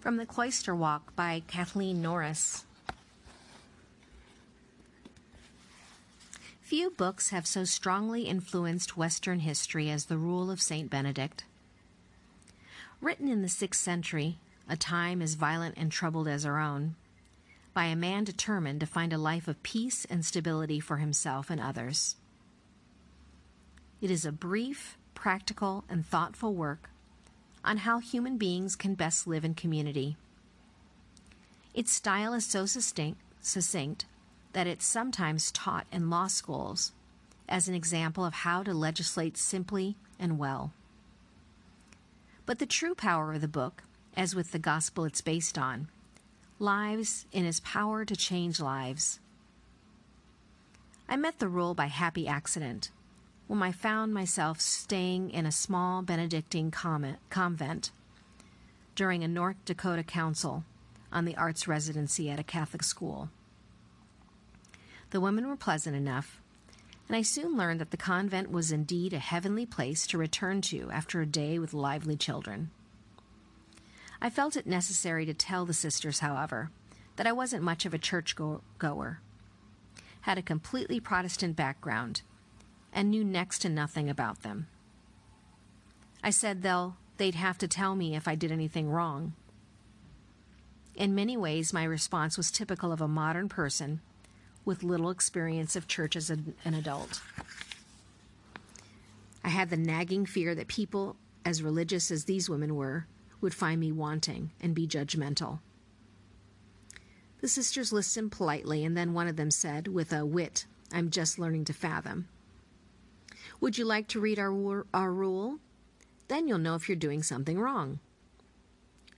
From 0.00 0.16
the 0.16 0.26
Cloister 0.26 0.74
Walk 0.74 1.14
by 1.16 1.42
Kathleen 1.46 2.02
Norris. 2.02 2.64
Few 6.60 6.90
books 6.90 7.30
have 7.30 7.46
so 7.46 7.64
strongly 7.64 8.22
influenced 8.22 8.96
Western 8.96 9.40
history 9.40 9.90
as 9.90 10.06
The 10.06 10.18
Rule 10.18 10.50
of 10.50 10.60
St. 10.60 10.90
Benedict. 10.90 11.44
Written 13.00 13.28
in 13.28 13.42
the 13.42 13.48
6th 13.48 13.74
century, 13.74 14.38
a 14.68 14.76
time 14.76 15.20
as 15.22 15.34
violent 15.34 15.76
and 15.76 15.90
troubled 15.90 16.28
as 16.28 16.46
our 16.46 16.58
own, 16.58 16.94
by 17.74 17.84
a 17.84 17.96
man 17.96 18.24
determined 18.24 18.80
to 18.80 18.86
find 18.86 19.12
a 19.12 19.18
life 19.18 19.48
of 19.48 19.62
peace 19.62 20.04
and 20.06 20.24
stability 20.24 20.80
for 20.80 20.98
himself 20.98 21.50
and 21.50 21.60
others. 21.60 22.16
It 24.00 24.10
is 24.10 24.24
a 24.24 24.32
brief, 24.32 24.98
practical, 25.14 25.84
and 25.88 26.04
thoughtful 26.04 26.54
work 26.54 26.90
on 27.64 27.78
how 27.78 27.98
human 27.98 28.38
beings 28.38 28.76
can 28.76 28.94
best 28.94 29.26
live 29.26 29.44
in 29.44 29.54
community. 29.54 30.16
Its 31.74 31.92
style 31.92 32.34
is 32.34 32.44
so 32.44 32.66
succinct, 32.66 33.20
succinct 33.40 34.04
that 34.52 34.66
it's 34.66 34.84
sometimes 34.84 35.52
taught 35.52 35.86
in 35.92 36.10
law 36.10 36.26
schools 36.26 36.92
as 37.48 37.68
an 37.68 37.74
example 37.74 38.24
of 38.24 38.34
how 38.34 38.62
to 38.62 38.74
legislate 38.74 39.36
simply 39.36 39.96
and 40.18 40.38
well. 40.38 40.72
But 42.44 42.58
the 42.58 42.66
true 42.66 42.94
power 42.94 43.32
of 43.32 43.40
the 43.40 43.48
book, 43.48 43.84
as 44.16 44.34
with 44.34 44.52
the 44.52 44.58
gospel 44.58 45.04
it's 45.04 45.20
based 45.20 45.58
on, 45.58 45.88
lives 46.58 47.26
in 47.32 47.44
his 47.44 47.60
power 47.60 48.04
to 48.04 48.16
change 48.16 48.60
lives. 48.60 49.20
I 51.08 51.16
met 51.16 51.38
the 51.38 51.48
rule 51.48 51.74
by 51.74 51.86
happy 51.86 52.26
accident 52.26 52.90
when 53.48 53.62
I 53.62 53.72
found 53.72 54.14
myself 54.14 54.60
staying 54.60 55.30
in 55.30 55.44
a 55.44 55.52
small 55.52 56.02
Benedictine 56.02 56.70
convent 56.70 57.90
during 58.94 59.22
a 59.22 59.28
North 59.28 59.56
Dakota 59.64 60.02
council 60.02 60.64
on 61.12 61.24
the 61.24 61.36
arts 61.36 61.68
residency 61.68 62.30
at 62.30 62.40
a 62.40 62.44
Catholic 62.44 62.82
school. 62.82 63.28
The 65.10 65.20
women 65.20 65.46
were 65.48 65.56
pleasant 65.56 65.94
enough, 65.94 66.40
and 67.08 67.16
I 67.16 67.22
soon 67.22 67.56
learned 67.56 67.80
that 67.80 67.90
the 67.90 67.98
convent 67.98 68.50
was 68.50 68.72
indeed 68.72 69.12
a 69.12 69.18
heavenly 69.18 69.66
place 69.66 70.06
to 70.06 70.18
return 70.18 70.62
to 70.62 70.90
after 70.90 71.20
a 71.20 71.26
day 71.26 71.58
with 71.58 71.74
lively 71.74 72.16
children. 72.16 72.70
I 74.24 74.30
felt 74.30 74.56
it 74.56 74.68
necessary 74.68 75.26
to 75.26 75.34
tell 75.34 75.66
the 75.66 75.74
sisters, 75.74 76.20
however, 76.20 76.70
that 77.16 77.26
I 77.26 77.32
wasn't 77.32 77.64
much 77.64 77.84
of 77.84 77.92
a 77.92 77.98
church 77.98 78.36
goer, 78.36 79.20
had 80.20 80.38
a 80.38 80.42
completely 80.42 81.00
Protestant 81.00 81.56
background, 81.56 82.22
and 82.92 83.10
knew 83.10 83.24
next 83.24 83.58
to 83.62 83.68
nothing 83.68 84.08
about 84.08 84.44
them. 84.44 84.68
I 86.22 86.30
said 86.30 86.62
they'd 87.16 87.34
have 87.34 87.58
to 87.58 87.66
tell 87.66 87.96
me 87.96 88.14
if 88.14 88.28
I 88.28 88.36
did 88.36 88.52
anything 88.52 88.88
wrong. 88.88 89.34
In 90.94 91.16
many 91.16 91.36
ways, 91.36 91.72
my 91.72 91.82
response 91.82 92.36
was 92.36 92.52
typical 92.52 92.92
of 92.92 93.00
a 93.00 93.08
modern 93.08 93.48
person 93.48 94.02
with 94.64 94.84
little 94.84 95.10
experience 95.10 95.74
of 95.74 95.88
church 95.88 96.14
as 96.14 96.30
an 96.30 96.54
adult. 96.64 97.20
I 99.42 99.48
had 99.48 99.70
the 99.70 99.76
nagging 99.76 100.26
fear 100.26 100.54
that 100.54 100.68
people 100.68 101.16
as 101.44 101.60
religious 101.60 102.12
as 102.12 102.26
these 102.26 102.48
women 102.48 102.76
were 102.76 103.08
would 103.42 103.54
find 103.54 103.80
me 103.80 103.92
wanting 103.92 104.52
and 104.60 104.74
be 104.74 104.86
judgmental. 104.86 105.60
The 107.40 107.48
sisters 107.48 107.92
listened 107.92 108.32
politely, 108.32 108.84
and 108.84 108.96
then 108.96 109.12
one 109.12 109.26
of 109.26 109.36
them 109.36 109.50
said, 109.50 109.88
with 109.88 110.12
a 110.12 110.24
wit 110.24 110.64
I'm 110.92 111.10
just 111.10 111.38
learning 111.38 111.64
to 111.66 111.72
fathom, 111.72 112.28
Would 113.60 113.78
you 113.78 113.84
like 113.84 114.08
to 114.08 114.20
read 114.20 114.38
our, 114.38 114.86
our 114.94 115.12
rule? 115.12 115.58
Then 116.28 116.46
you'll 116.46 116.58
know 116.58 116.76
if 116.76 116.88
you're 116.88 116.96
doing 116.96 117.22
something 117.22 117.58
wrong. 117.58 117.98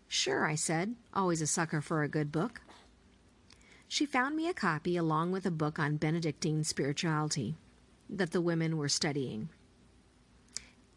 Sure, 0.09 0.47
I 0.47 0.54
said, 0.54 0.95
always 1.12 1.43
a 1.43 1.47
sucker 1.47 1.81
for 1.81 2.02
a 2.02 2.09
good 2.09 2.33
book. 2.33 2.61
She 3.88 4.07
found 4.07 4.37
me 4.37 4.49
a 4.49 4.54
copy 4.54 4.97
along 4.97 5.33
with 5.33 5.45
a 5.45 5.50
book 5.50 5.78
on 5.78 5.97
Benedictine 5.97 6.64
spirituality 6.64 7.57
that 8.09 8.31
the 8.31 8.40
women 8.40 8.76
were 8.76 8.88
studying. 8.88 9.49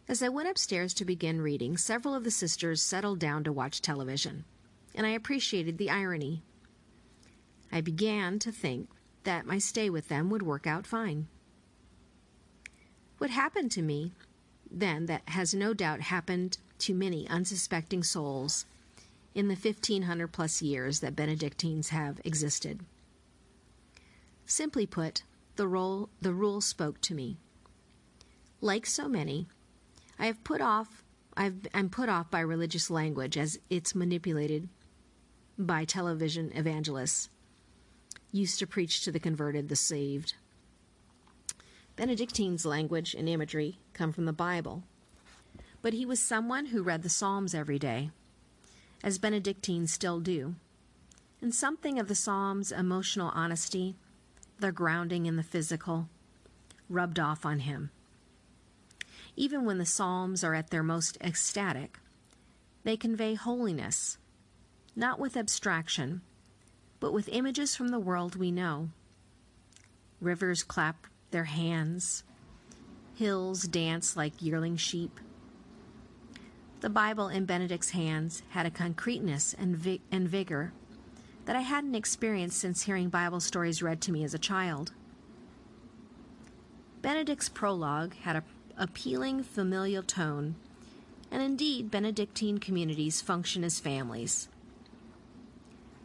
As 0.09 0.23
I 0.23 0.29
went 0.29 0.47
upstairs 0.47 0.93
to 0.95 1.05
begin 1.05 1.41
reading, 1.41 1.75
several 1.75 2.15
of 2.15 2.23
the 2.23 2.31
sisters 2.31 2.81
settled 2.81 3.19
down 3.19 3.43
to 3.43 3.51
watch 3.51 3.81
television, 3.81 4.45
and 4.95 5.05
I 5.05 5.09
appreciated 5.09 5.77
the 5.77 5.89
irony. 5.89 6.43
I 7.71 7.81
began 7.81 8.39
to 8.39 8.51
think 8.51 8.89
that 9.23 9.45
my 9.45 9.57
stay 9.57 9.89
with 9.89 10.07
them 10.07 10.29
would 10.29 10.43
work 10.43 10.65
out 10.65 10.87
fine. 10.87 11.27
What 13.17 13.31
happened 13.31 13.71
to 13.71 13.81
me 13.81 14.13
then 14.71 15.05
that 15.07 15.27
has 15.29 15.53
no 15.53 15.73
doubt 15.73 16.01
happened 16.01 16.57
to 16.79 16.93
many 16.93 17.27
unsuspecting 17.29 18.03
souls 18.03 18.65
in 19.33 19.47
the 19.47 19.55
1500 19.55 20.27
plus 20.31 20.61
years 20.61 20.99
that 20.99 21.15
Benedictines 21.15 21.89
have 21.89 22.19
existed. 22.23 22.81
Simply 24.45 24.85
put, 24.85 25.23
the, 25.55 25.67
role, 25.67 26.09
the 26.21 26.33
rule 26.33 26.61
spoke 26.61 27.01
to 27.01 27.13
me. 27.13 27.37
Like 28.61 28.85
so 28.85 29.07
many, 29.07 29.47
I 30.19 30.25
have 30.25 30.43
put 30.43 30.61
off 30.61 31.03
i 31.37 31.51
am 31.75 31.89
put 31.89 32.09
off 32.09 32.31
by 32.31 32.39
religious 32.39 32.89
language 32.89 33.37
as 33.37 33.59
it's 33.69 33.93
manipulated 33.93 34.67
by 35.57 35.85
television 35.85 36.51
evangelists 36.55 37.29
used 38.31 38.59
to 38.59 38.67
preach 38.67 39.01
to 39.01 39.11
the 39.11 39.19
converted, 39.19 39.69
the 39.69 39.75
saved. 39.75 40.33
Benedictine's 41.95 42.65
language 42.65 43.13
and 43.13 43.29
imagery 43.29 43.79
come 43.93 44.11
from 44.11 44.25
the 44.25 44.33
Bible, 44.33 44.83
but 45.81 45.93
he 45.93 46.05
was 46.05 46.19
someone 46.19 46.67
who 46.67 46.83
read 46.83 47.03
the 47.03 47.09
Psalms 47.09 47.55
every 47.55 47.79
day 47.79 48.11
as 49.03 49.19
Benedictines 49.19 49.93
still 49.93 50.19
do, 50.19 50.55
and 51.39 51.53
something 51.53 51.99
of 51.99 52.07
the 52.07 52.15
Psalm's 52.15 52.71
emotional 52.71 53.31
honesty, 53.33 53.95
their 54.59 54.71
grounding 54.71 55.27
in 55.27 55.35
the 55.35 55.43
physical, 55.43 56.09
rubbed 56.89 57.19
off 57.19 57.45
on 57.45 57.59
him. 57.59 57.91
Even 59.37 59.63
when 59.63 59.77
the 59.77 59.85
Psalms 59.85 60.43
are 60.43 60.53
at 60.55 60.71
their 60.71 60.83
most 60.83 61.17
ecstatic, 61.21 61.99
they 62.83 62.97
convey 62.97 63.35
holiness, 63.35 64.17
not 64.95 65.19
with 65.19 65.37
abstraction, 65.37 66.21
but 66.99 67.13
with 67.13 67.29
images 67.29 67.75
from 67.75 67.89
the 67.89 67.99
world 67.99 68.35
we 68.35 68.51
know. 68.51 68.89
Rivers 70.19 70.63
clap 70.63 71.07
their 71.31 71.43
hands, 71.45 72.23
hills 73.15 73.63
dance 73.63 74.17
like 74.17 74.41
yearling 74.41 74.75
sheep, 74.75 75.19
The 76.79 76.89
Bible 76.89 77.27
in 77.27 77.45
Benedict's 77.45 77.89
hands 77.89 78.43
had 78.49 78.67
a 78.67 78.71
concreteness 78.71 79.55
and, 79.57 79.75
vi- 79.75 80.01
and 80.11 80.29
vigor 80.29 80.73
that 81.45 81.55
I 81.55 81.61
hadn't 81.61 81.95
experienced 81.95 82.59
since 82.59 82.83
hearing 82.83 83.09
Bible 83.09 83.39
stories 83.39 83.81
read 83.81 83.99
to 84.01 84.11
me 84.11 84.23
as 84.23 84.35
a 84.35 84.39
child. 84.39 84.91
Benedict's 87.01 87.49
prologue 87.49 88.13
had 88.15 88.35
a 88.35 88.43
appealing 88.77 89.43
familial 89.43 90.03
tone, 90.03 90.55
and 91.31 91.41
indeed, 91.41 91.91
Benedictine 91.91 92.59
communities 92.59 93.21
function 93.21 93.63
as 93.63 93.79
families. 93.79 94.47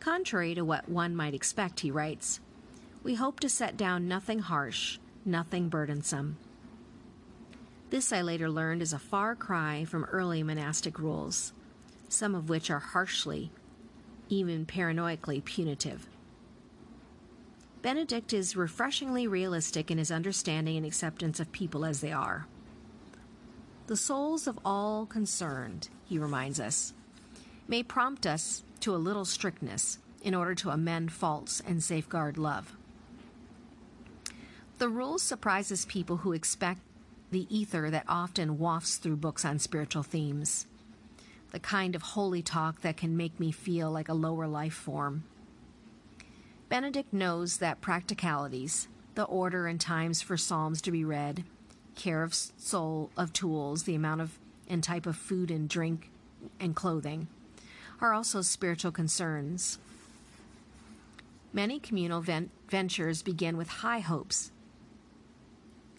Contrary 0.00 0.54
to 0.54 0.64
what 0.64 0.88
one 0.88 1.14
might 1.14 1.34
expect, 1.34 1.80
he 1.80 1.90
writes, 1.90 2.40
we 3.02 3.14
hope 3.14 3.40
to 3.40 3.48
set 3.48 3.76
down 3.76 4.08
nothing 4.08 4.38
harsh, 4.38 4.98
nothing 5.24 5.68
burdensome. 5.68 6.36
This, 7.90 8.12
I 8.12 8.22
later 8.22 8.50
learned, 8.50 8.80
is 8.80 8.92
a 8.92 8.98
far 8.98 9.34
cry 9.34 9.84
from 9.84 10.04
early 10.04 10.42
monastic 10.42 10.98
rules, 10.98 11.52
some 12.08 12.34
of 12.34 12.48
which 12.48 12.70
are 12.70 12.78
harshly, 12.78 13.50
even 14.28 14.64
paranoidically 14.64 15.44
punitive. 15.44 16.06
Benedict 17.82 18.32
is 18.32 18.56
refreshingly 18.56 19.26
realistic 19.26 19.90
in 19.90 19.98
his 19.98 20.12
understanding 20.12 20.76
and 20.76 20.86
acceptance 20.86 21.40
of 21.40 21.52
people 21.52 21.84
as 21.84 22.00
they 22.00 22.12
are. 22.12 22.46
The 23.86 23.96
souls 23.96 24.46
of 24.46 24.58
all 24.64 25.06
concerned, 25.06 25.88
he 26.04 26.18
reminds 26.18 26.60
us, 26.60 26.94
may 27.66 27.82
prompt 27.82 28.26
us 28.26 28.62
to 28.80 28.94
a 28.94 28.96
little 28.96 29.24
strictness 29.24 29.98
in 30.22 30.34
order 30.34 30.54
to 30.54 30.70
amend 30.70 31.12
faults 31.12 31.60
and 31.66 31.82
safeguard 31.82 32.38
love. 32.38 32.76
The 34.78 34.88
rule 34.88 35.18
surprises 35.18 35.84
people 35.84 36.18
who 36.18 36.32
expect 36.32 36.80
the 37.30 37.46
ether 37.54 37.90
that 37.90 38.04
often 38.08 38.58
wafts 38.58 38.96
through 38.96 39.16
books 39.16 39.44
on 39.44 39.58
spiritual 39.58 40.02
themes, 40.02 40.66
the 41.50 41.60
kind 41.60 41.94
of 41.94 42.02
holy 42.02 42.42
talk 42.42 42.82
that 42.82 42.96
can 42.96 43.16
make 43.16 43.38
me 43.40 43.50
feel 43.52 43.90
like 43.90 44.08
a 44.08 44.14
lower 44.14 44.46
life 44.46 44.74
form. 44.74 45.24
Benedict 46.68 47.12
knows 47.12 47.58
that 47.58 47.80
practicalities, 47.80 48.88
the 49.14 49.24
order 49.24 49.66
and 49.66 49.80
times 49.80 50.22
for 50.22 50.36
psalms 50.36 50.80
to 50.82 50.90
be 50.90 51.04
read, 51.04 51.44
care 51.94 52.22
of 52.22 52.34
soul 52.34 53.10
of 53.16 53.32
tools, 53.32 53.84
the 53.84 53.94
amount 53.94 54.20
of 54.20 54.38
and 54.68 54.82
type 54.82 55.06
of 55.06 55.16
food 55.16 55.50
and 55.50 55.68
drink 55.68 56.10
and 56.58 56.74
clothing, 56.74 57.28
are 58.00 58.14
also 58.14 58.40
spiritual 58.40 58.92
concerns. 58.92 59.78
Many 61.52 61.78
communal 61.78 62.20
vent- 62.20 62.50
ventures 62.68 63.22
begin 63.22 63.56
with 63.56 63.68
high 63.68 64.00
hopes, 64.00 64.50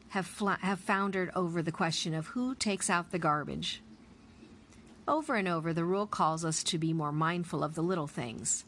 have, 0.09 0.27
have 0.61 0.79
foundered 0.79 1.29
over 1.35 1.61
the 1.61 1.71
question 1.71 2.13
of 2.13 2.27
who 2.27 2.55
takes 2.55 2.89
out 2.89 3.11
the 3.11 3.19
garbage. 3.19 3.81
Over 5.07 5.35
and 5.35 5.47
over, 5.47 5.73
the 5.73 5.85
rule 5.85 6.07
calls 6.07 6.43
us 6.43 6.63
to 6.63 6.77
be 6.77 6.93
more 6.93 7.11
mindful 7.11 7.63
of 7.63 7.75
the 7.75 7.83
little 7.83 8.07
things 8.07 8.65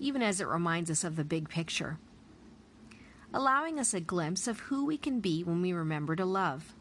even 0.00 0.22
as 0.22 0.40
it 0.40 0.48
reminds 0.48 0.90
us 0.90 1.04
of 1.04 1.14
the 1.14 1.24
big 1.24 1.48
picture, 1.48 1.98
allowing 3.32 3.78
us 3.78 3.94
a 3.94 4.00
glimpse 4.00 4.48
of 4.48 4.60
who 4.60 4.84
we 4.84 4.96
can 4.96 5.20
be 5.20 5.44
when 5.44 5.62
we 5.62 5.72
remember 5.72 6.16
to 6.16 6.24
love. 6.24 6.74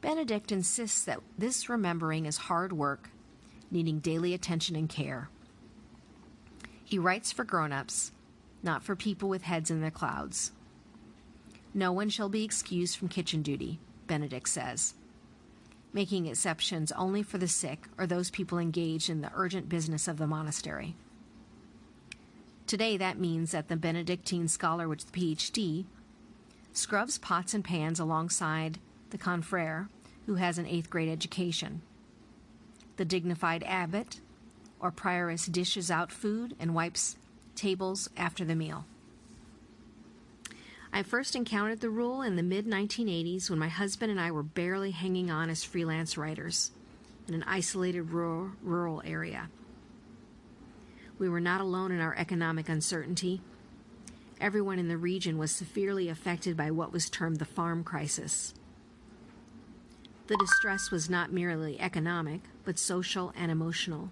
Benedict 0.00 0.52
insists 0.52 1.04
that 1.04 1.20
this 1.36 1.68
remembering 1.68 2.26
is 2.26 2.36
hard 2.36 2.72
work, 2.72 3.10
needing 3.70 3.98
daily 3.98 4.34
attention 4.34 4.76
and 4.76 4.88
care. 4.88 5.28
He 6.84 6.98
writes 6.98 7.32
for 7.32 7.44
grown 7.44 7.72
ups, 7.72 8.12
not 8.62 8.82
for 8.82 8.94
people 8.94 9.28
with 9.28 9.42
heads 9.42 9.70
in 9.70 9.80
the 9.80 9.90
clouds. 9.90 10.52
No 11.74 11.92
one 11.92 12.08
shall 12.08 12.28
be 12.28 12.44
excused 12.44 12.96
from 12.96 13.08
kitchen 13.08 13.42
duty, 13.42 13.78
Benedict 14.06 14.48
says, 14.48 14.94
making 15.92 16.26
exceptions 16.26 16.92
only 16.92 17.22
for 17.22 17.38
the 17.38 17.48
sick 17.48 17.86
or 17.98 18.06
those 18.06 18.30
people 18.30 18.58
engaged 18.58 19.10
in 19.10 19.20
the 19.20 19.30
urgent 19.34 19.68
business 19.68 20.08
of 20.08 20.16
the 20.16 20.26
monastery. 20.26 20.96
Today, 22.68 22.98
that 22.98 23.18
means 23.18 23.52
that 23.52 23.68
the 23.68 23.76
Benedictine 23.76 24.46
scholar 24.46 24.86
with 24.90 25.10
the 25.10 25.18
PhD 25.18 25.86
scrubs 26.74 27.16
pots 27.16 27.54
and 27.54 27.64
pans 27.64 27.98
alongside 27.98 28.76
the 29.08 29.16
confrere 29.16 29.88
who 30.26 30.34
has 30.34 30.58
an 30.58 30.66
eighth 30.66 30.90
grade 30.90 31.08
education. 31.08 31.80
The 32.98 33.06
dignified 33.06 33.64
abbot 33.64 34.20
or 34.80 34.92
prioress 34.92 35.50
dishes 35.50 35.90
out 35.90 36.12
food 36.12 36.56
and 36.60 36.74
wipes 36.74 37.16
tables 37.56 38.10
after 38.18 38.44
the 38.44 38.54
meal. 38.54 38.84
I 40.92 41.02
first 41.02 41.34
encountered 41.34 41.80
the 41.80 41.88
rule 41.88 42.20
in 42.20 42.36
the 42.36 42.42
mid 42.42 42.66
1980s 42.66 43.48
when 43.48 43.58
my 43.58 43.68
husband 43.68 44.10
and 44.10 44.20
I 44.20 44.30
were 44.30 44.42
barely 44.42 44.90
hanging 44.90 45.30
on 45.30 45.48
as 45.48 45.64
freelance 45.64 46.18
writers 46.18 46.70
in 47.28 47.32
an 47.32 47.44
isolated 47.44 48.10
rural, 48.10 48.50
rural 48.62 49.00
area. 49.06 49.48
We 51.18 51.28
were 51.28 51.40
not 51.40 51.60
alone 51.60 51.90
in 51.90 52.00
our 52.00 52.14
economic 52.16 52.68
uncertainty. 52.68 53.40
Everyone 54.40 54.78
in 54.78 54.88
the 54.88 54.96
region 54.96 55.36
was 55.36 55.50
severely 55.50 56.08
affected 56.08 56.56
by 56.56 56.70
what 56.70 56.92
was 56.92 57.10
termed 57.10 57.38
the 57.38 57.44
farm 57.44 57.82
crisis. 57.82 58.54
The 60.28 60.36
distress 60.36 60.90
was 60.90 61.10
not 61.10 61.32
merely 61.32 61.80
economic, 61.80 62.42
but 62.64 62.78
social 62.78 63.32
and 63.36 63.50
emotional. 63.50 64.10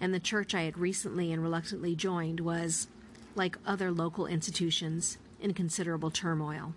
And 0.00 0.12
the 0.12 0.20
church 0.20 0.54
I 0.54 0.62
had 0.62 0.76
recently 0.76 1.32
and 1.32 1.42
reluctantly 1.42 1.94
joined 1.94 2.40
was, 2.40 2.88
like 3.34 3.56
other 3.64 3.90
local 3.90 4.26
institutions, 4.26 5.16
in 5.40 5.54
considerable 5.54 6.10
turmoil. 6.10 6.74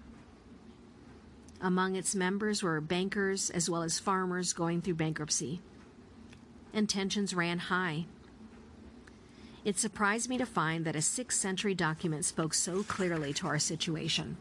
Among 1.59 1.95
its 1.95 2.15
members 2.15 2.61
were 2.61 2.79
bankers 2.79 3.49
as 3.49 3.69
well 3.69 3.81
as 3.81 3.99
farmers 3.99 4.53
going 4.53 4.81
through 4.81 4.95
bankruptcy. 4.95 5.61
And 6.73 6.87
tensions 6.87 7.33
ran 7.33 7.57
high. 7.57 8.05
It 9.65 9.79
surprised 9.79 10.29
me 10.29 10.37
to 10.37 10.45
find 10.45 10.85
that 10.85 10.95
a 10.95 10.99
6th 10.99 11.31
century 11.31 11.73
document 11.73 12.23
spoke 12.23 12.53
so 12.53 12.83
clearly 12.83 13.33
to 13.33 13.47
our 13.47 13.57
situation, 13.57 14.37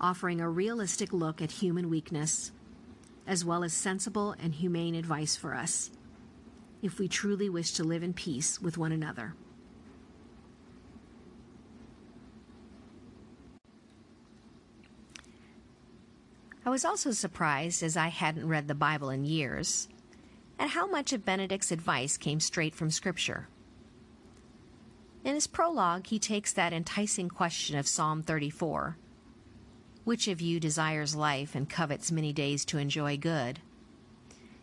offering 0.00 0.40
a 0.40 0.48
realistic 0.48 1.12
look 1.12 1.42
at 1.42 1.50
human 1.50 1.90
weakness, 1.90 2.50
as 3.26 3.44
well 3.44 3.62
as 3.62 3.74
sensible 3.74 4.34
and 4.42 4.54
humane 4.54 4.94
advice 4.94 5.36
for 5.36 5.54
us, 5.54 5.90
if 6.80 6.98
we 6.98 7.08
truly 7.08 7.50
wish 7.50 7.72
to 7.72 7.84
live 7.84 8.02
in 8.02 8.14
peace 8.14 8.58
with 8.58 8.78
one 8.78 8.90
another. 8.90 9.34
I 16.64 16.70
was 16.70 16.86
also 16.86 17.10
surprised, 17.10 17.82
as 17.82 17.98
I 17.98 18.08
hadn't 18.08 18.48
read 18.48 18.66
the 18.66 18.74
Bible 18.74 19.10
in 19.10 19.26
years, 19.26 19.88
at 20.58 20.70
how 20.70 20.86
much 20.86 21.12
of 21.12 21.26
Benedict's 21.26 21.70
advice 21.70 22.16
came 22.16 22.40
straight 22.40 22.74
from 22.74 22.90
Scripture. 22.90 23.48
In 25.26 25.34
his 25.34 25.48
prologue, 25.48 26.06
he 26.06 26.20
takes 26.20 26.52
that 26.52 26.72
enticing 26.72 27.28
question 27.28 27.76
of 27.76 27.88
Psalm 27.88 28.22
34 28.22 28.96
Which 30.04 30.28
of 30.28 30.40
you 30.40 30.60
desires 30.60 31.16
life 31.16 31.56
and 31.56 31.68
covets 31.68 32.12
many 32.12 32.32
days 32.32 32.64
to 32.66 32.78
enjoy 32.78 33.16
good? 33.16 33.58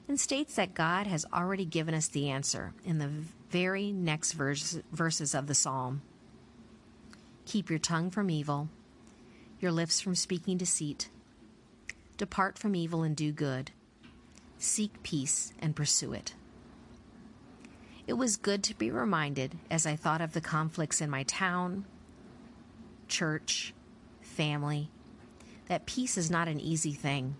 and 0.08 0.18
states 0.18 0.56
that 0.56 0.74
God 0.74 1.06
has 1.06 1.26
already 1.34 1.66
given 1.66 1.94
us 1.94 2.08
the 2.08 2.30
answer 2.30 2.74
in 2.86 2.98
the 2.98 3.10
very 3.50 3.92
next 3.92 4.34
verse, 4.34 4.80
verses 4.92 5.36
of 5.36 5.48
the 5.48 5.56
psalm. 5.56 6.02
Keep 7.46 7.70
your 7.70 7.80
tongue 7.80 8.10
from 8.10 8.30
evil, 8.30 8.70
your 9.60 9.72
lips 9.72 10.00
from 10.00 10.16
speaking 10.16 10.56
deceit. 10.56 11.10
Depart 12.16 12.58
from 12.58 12.74
evil 12.74 13.04
and 13.04 13.18
do 13.18 13.34
good. 13.34 13.72
Seek 14.58 15.04
peace 15.04 15.52
and 15.60 15.76
pursue 15.76 16.14
it. 16.14 16.34
It 18.06 18.14
was 18.14 18.36
good 18.36 18.64
to 18.64 18.76
be 18.76 18.92
reminded 18.92 19.58
as 19.72 19.86
I 19.86 19.96
thought 19.96 20.22
of 20.22 20.34
the 20.34 20.42
conflicts 20.42 21.00
in 21.00 21.10
my 21.10 21.24
town, 21.24 21.86
church, 23.08 23.74
family, 24.22 24.90
that 25.68 25.86
peace 25.86 26.18
is 26.18 26.30
not 26.30 26.50
an 26.50 26.60
easy 26.60 26.92
thing, 26.92 27.36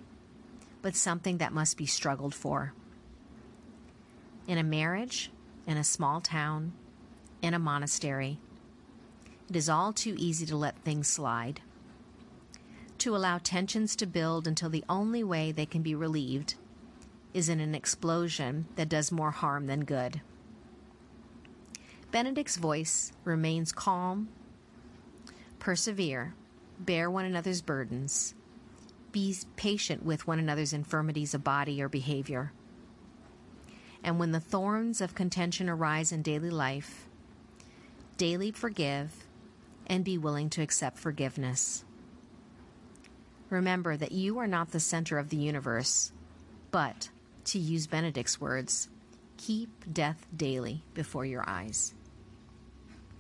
but 0.82 0.96
something 0.96 1.40
that 1.40 1.52
must 1.52 1.76
be 1.78 1.86
struggled 1.86 2.34
for. 2.34 2.74
In 4.48 4.58
a 4.58 4.64
marriage, 4.64 5.32
in 5.68 5.76
a 5.76 5.84
small 5.84 6.22
town, 6.22 6.72
in 7.42 7.54
a 7.54 7.60
monastery, 7.60 8.40
it 9.50 9.58
is 9.58 9.68
all 9.68 9.92
too 9.92 10.16
easy 10.18 10.46
to 10.46 10.56
let 10.56 10.80
things 10.80 11.10
slide. 11.10 11.62
To 13.00 13.16
allow 13.18 13.38
tensions 13.38 13.98
to 13.98 14.06
build 14.06 14.48
until 14.48 14.70
the 14.70 14.86
only 14.88 15.26
way 15.26 15.52
they 15.52 15.66
can 15.66 15.82
be 15.82 15.94
relieved 15.94 16.56
is 17.34 17.50
in 17.50 17.60
an 17.60 17.76
explosion 17.76 18.68
that 18.78 18.88
does 18.88 19.12
more 19.12 19.32
harm 19.32 19.68
than 19.68 19.84
good. 19.84 20.22
Benedict's 22.14 22.58
voice 22.58 23.12
remains 23.24 23.72
calm. 23.72 24.30
Persevere, 25.58 26.36
bear 26.80 27.10
one 27.10 27.26
another's 27.26 27.64
burdens, 27.64 28.36
be 29.12 29.36
patient 29.56 30.06
with 30.06 30.28
one 30.28 30.38
another's 30.38 30.74
infirmities 30.74 31.34
of 31.34 31.44
body 31.44 31.82
or 31.82 31.90
behavior. 31.90 32.52
And 34.04 34.20
when 34.20 34.32
the 34.32 34.40
thorns 34.40 35.02
of 35.02 35.16
contention 35.16 35.68
arise 35.68 36.12
in 36.12 36.22
daily 36.22 36.52
life, 36.52 37.08
daily 38.18 38.52
forgive 38.52 39.26
and 39.88 40.06
be 40.06 40.20
willing 40.20 40.52
to 40.52 40.62
accept 40.62 41.00
forgiveness. 41.00 41.84
Remember 43.50 43.98
that 43.98 44.12
you 44.12 44.38
are 44.38 44.46
not 44.46 44.70
the 44.70 44.80
center 44.80 45.18
of 45.18 45.30
the 45.30 45.38
universe, 45.38 46.12
But, 46.70 47.10
to 47.46 47.58
use 47.58 47.88
Benedict's 47.88 48.40
words, 48.40 48.88
keep 49.38 49.92
death 49.92 50.28
daily 50.36 50.84
before 50.94 51.26
your 51.26 51.44
eyes. 51.50 51.96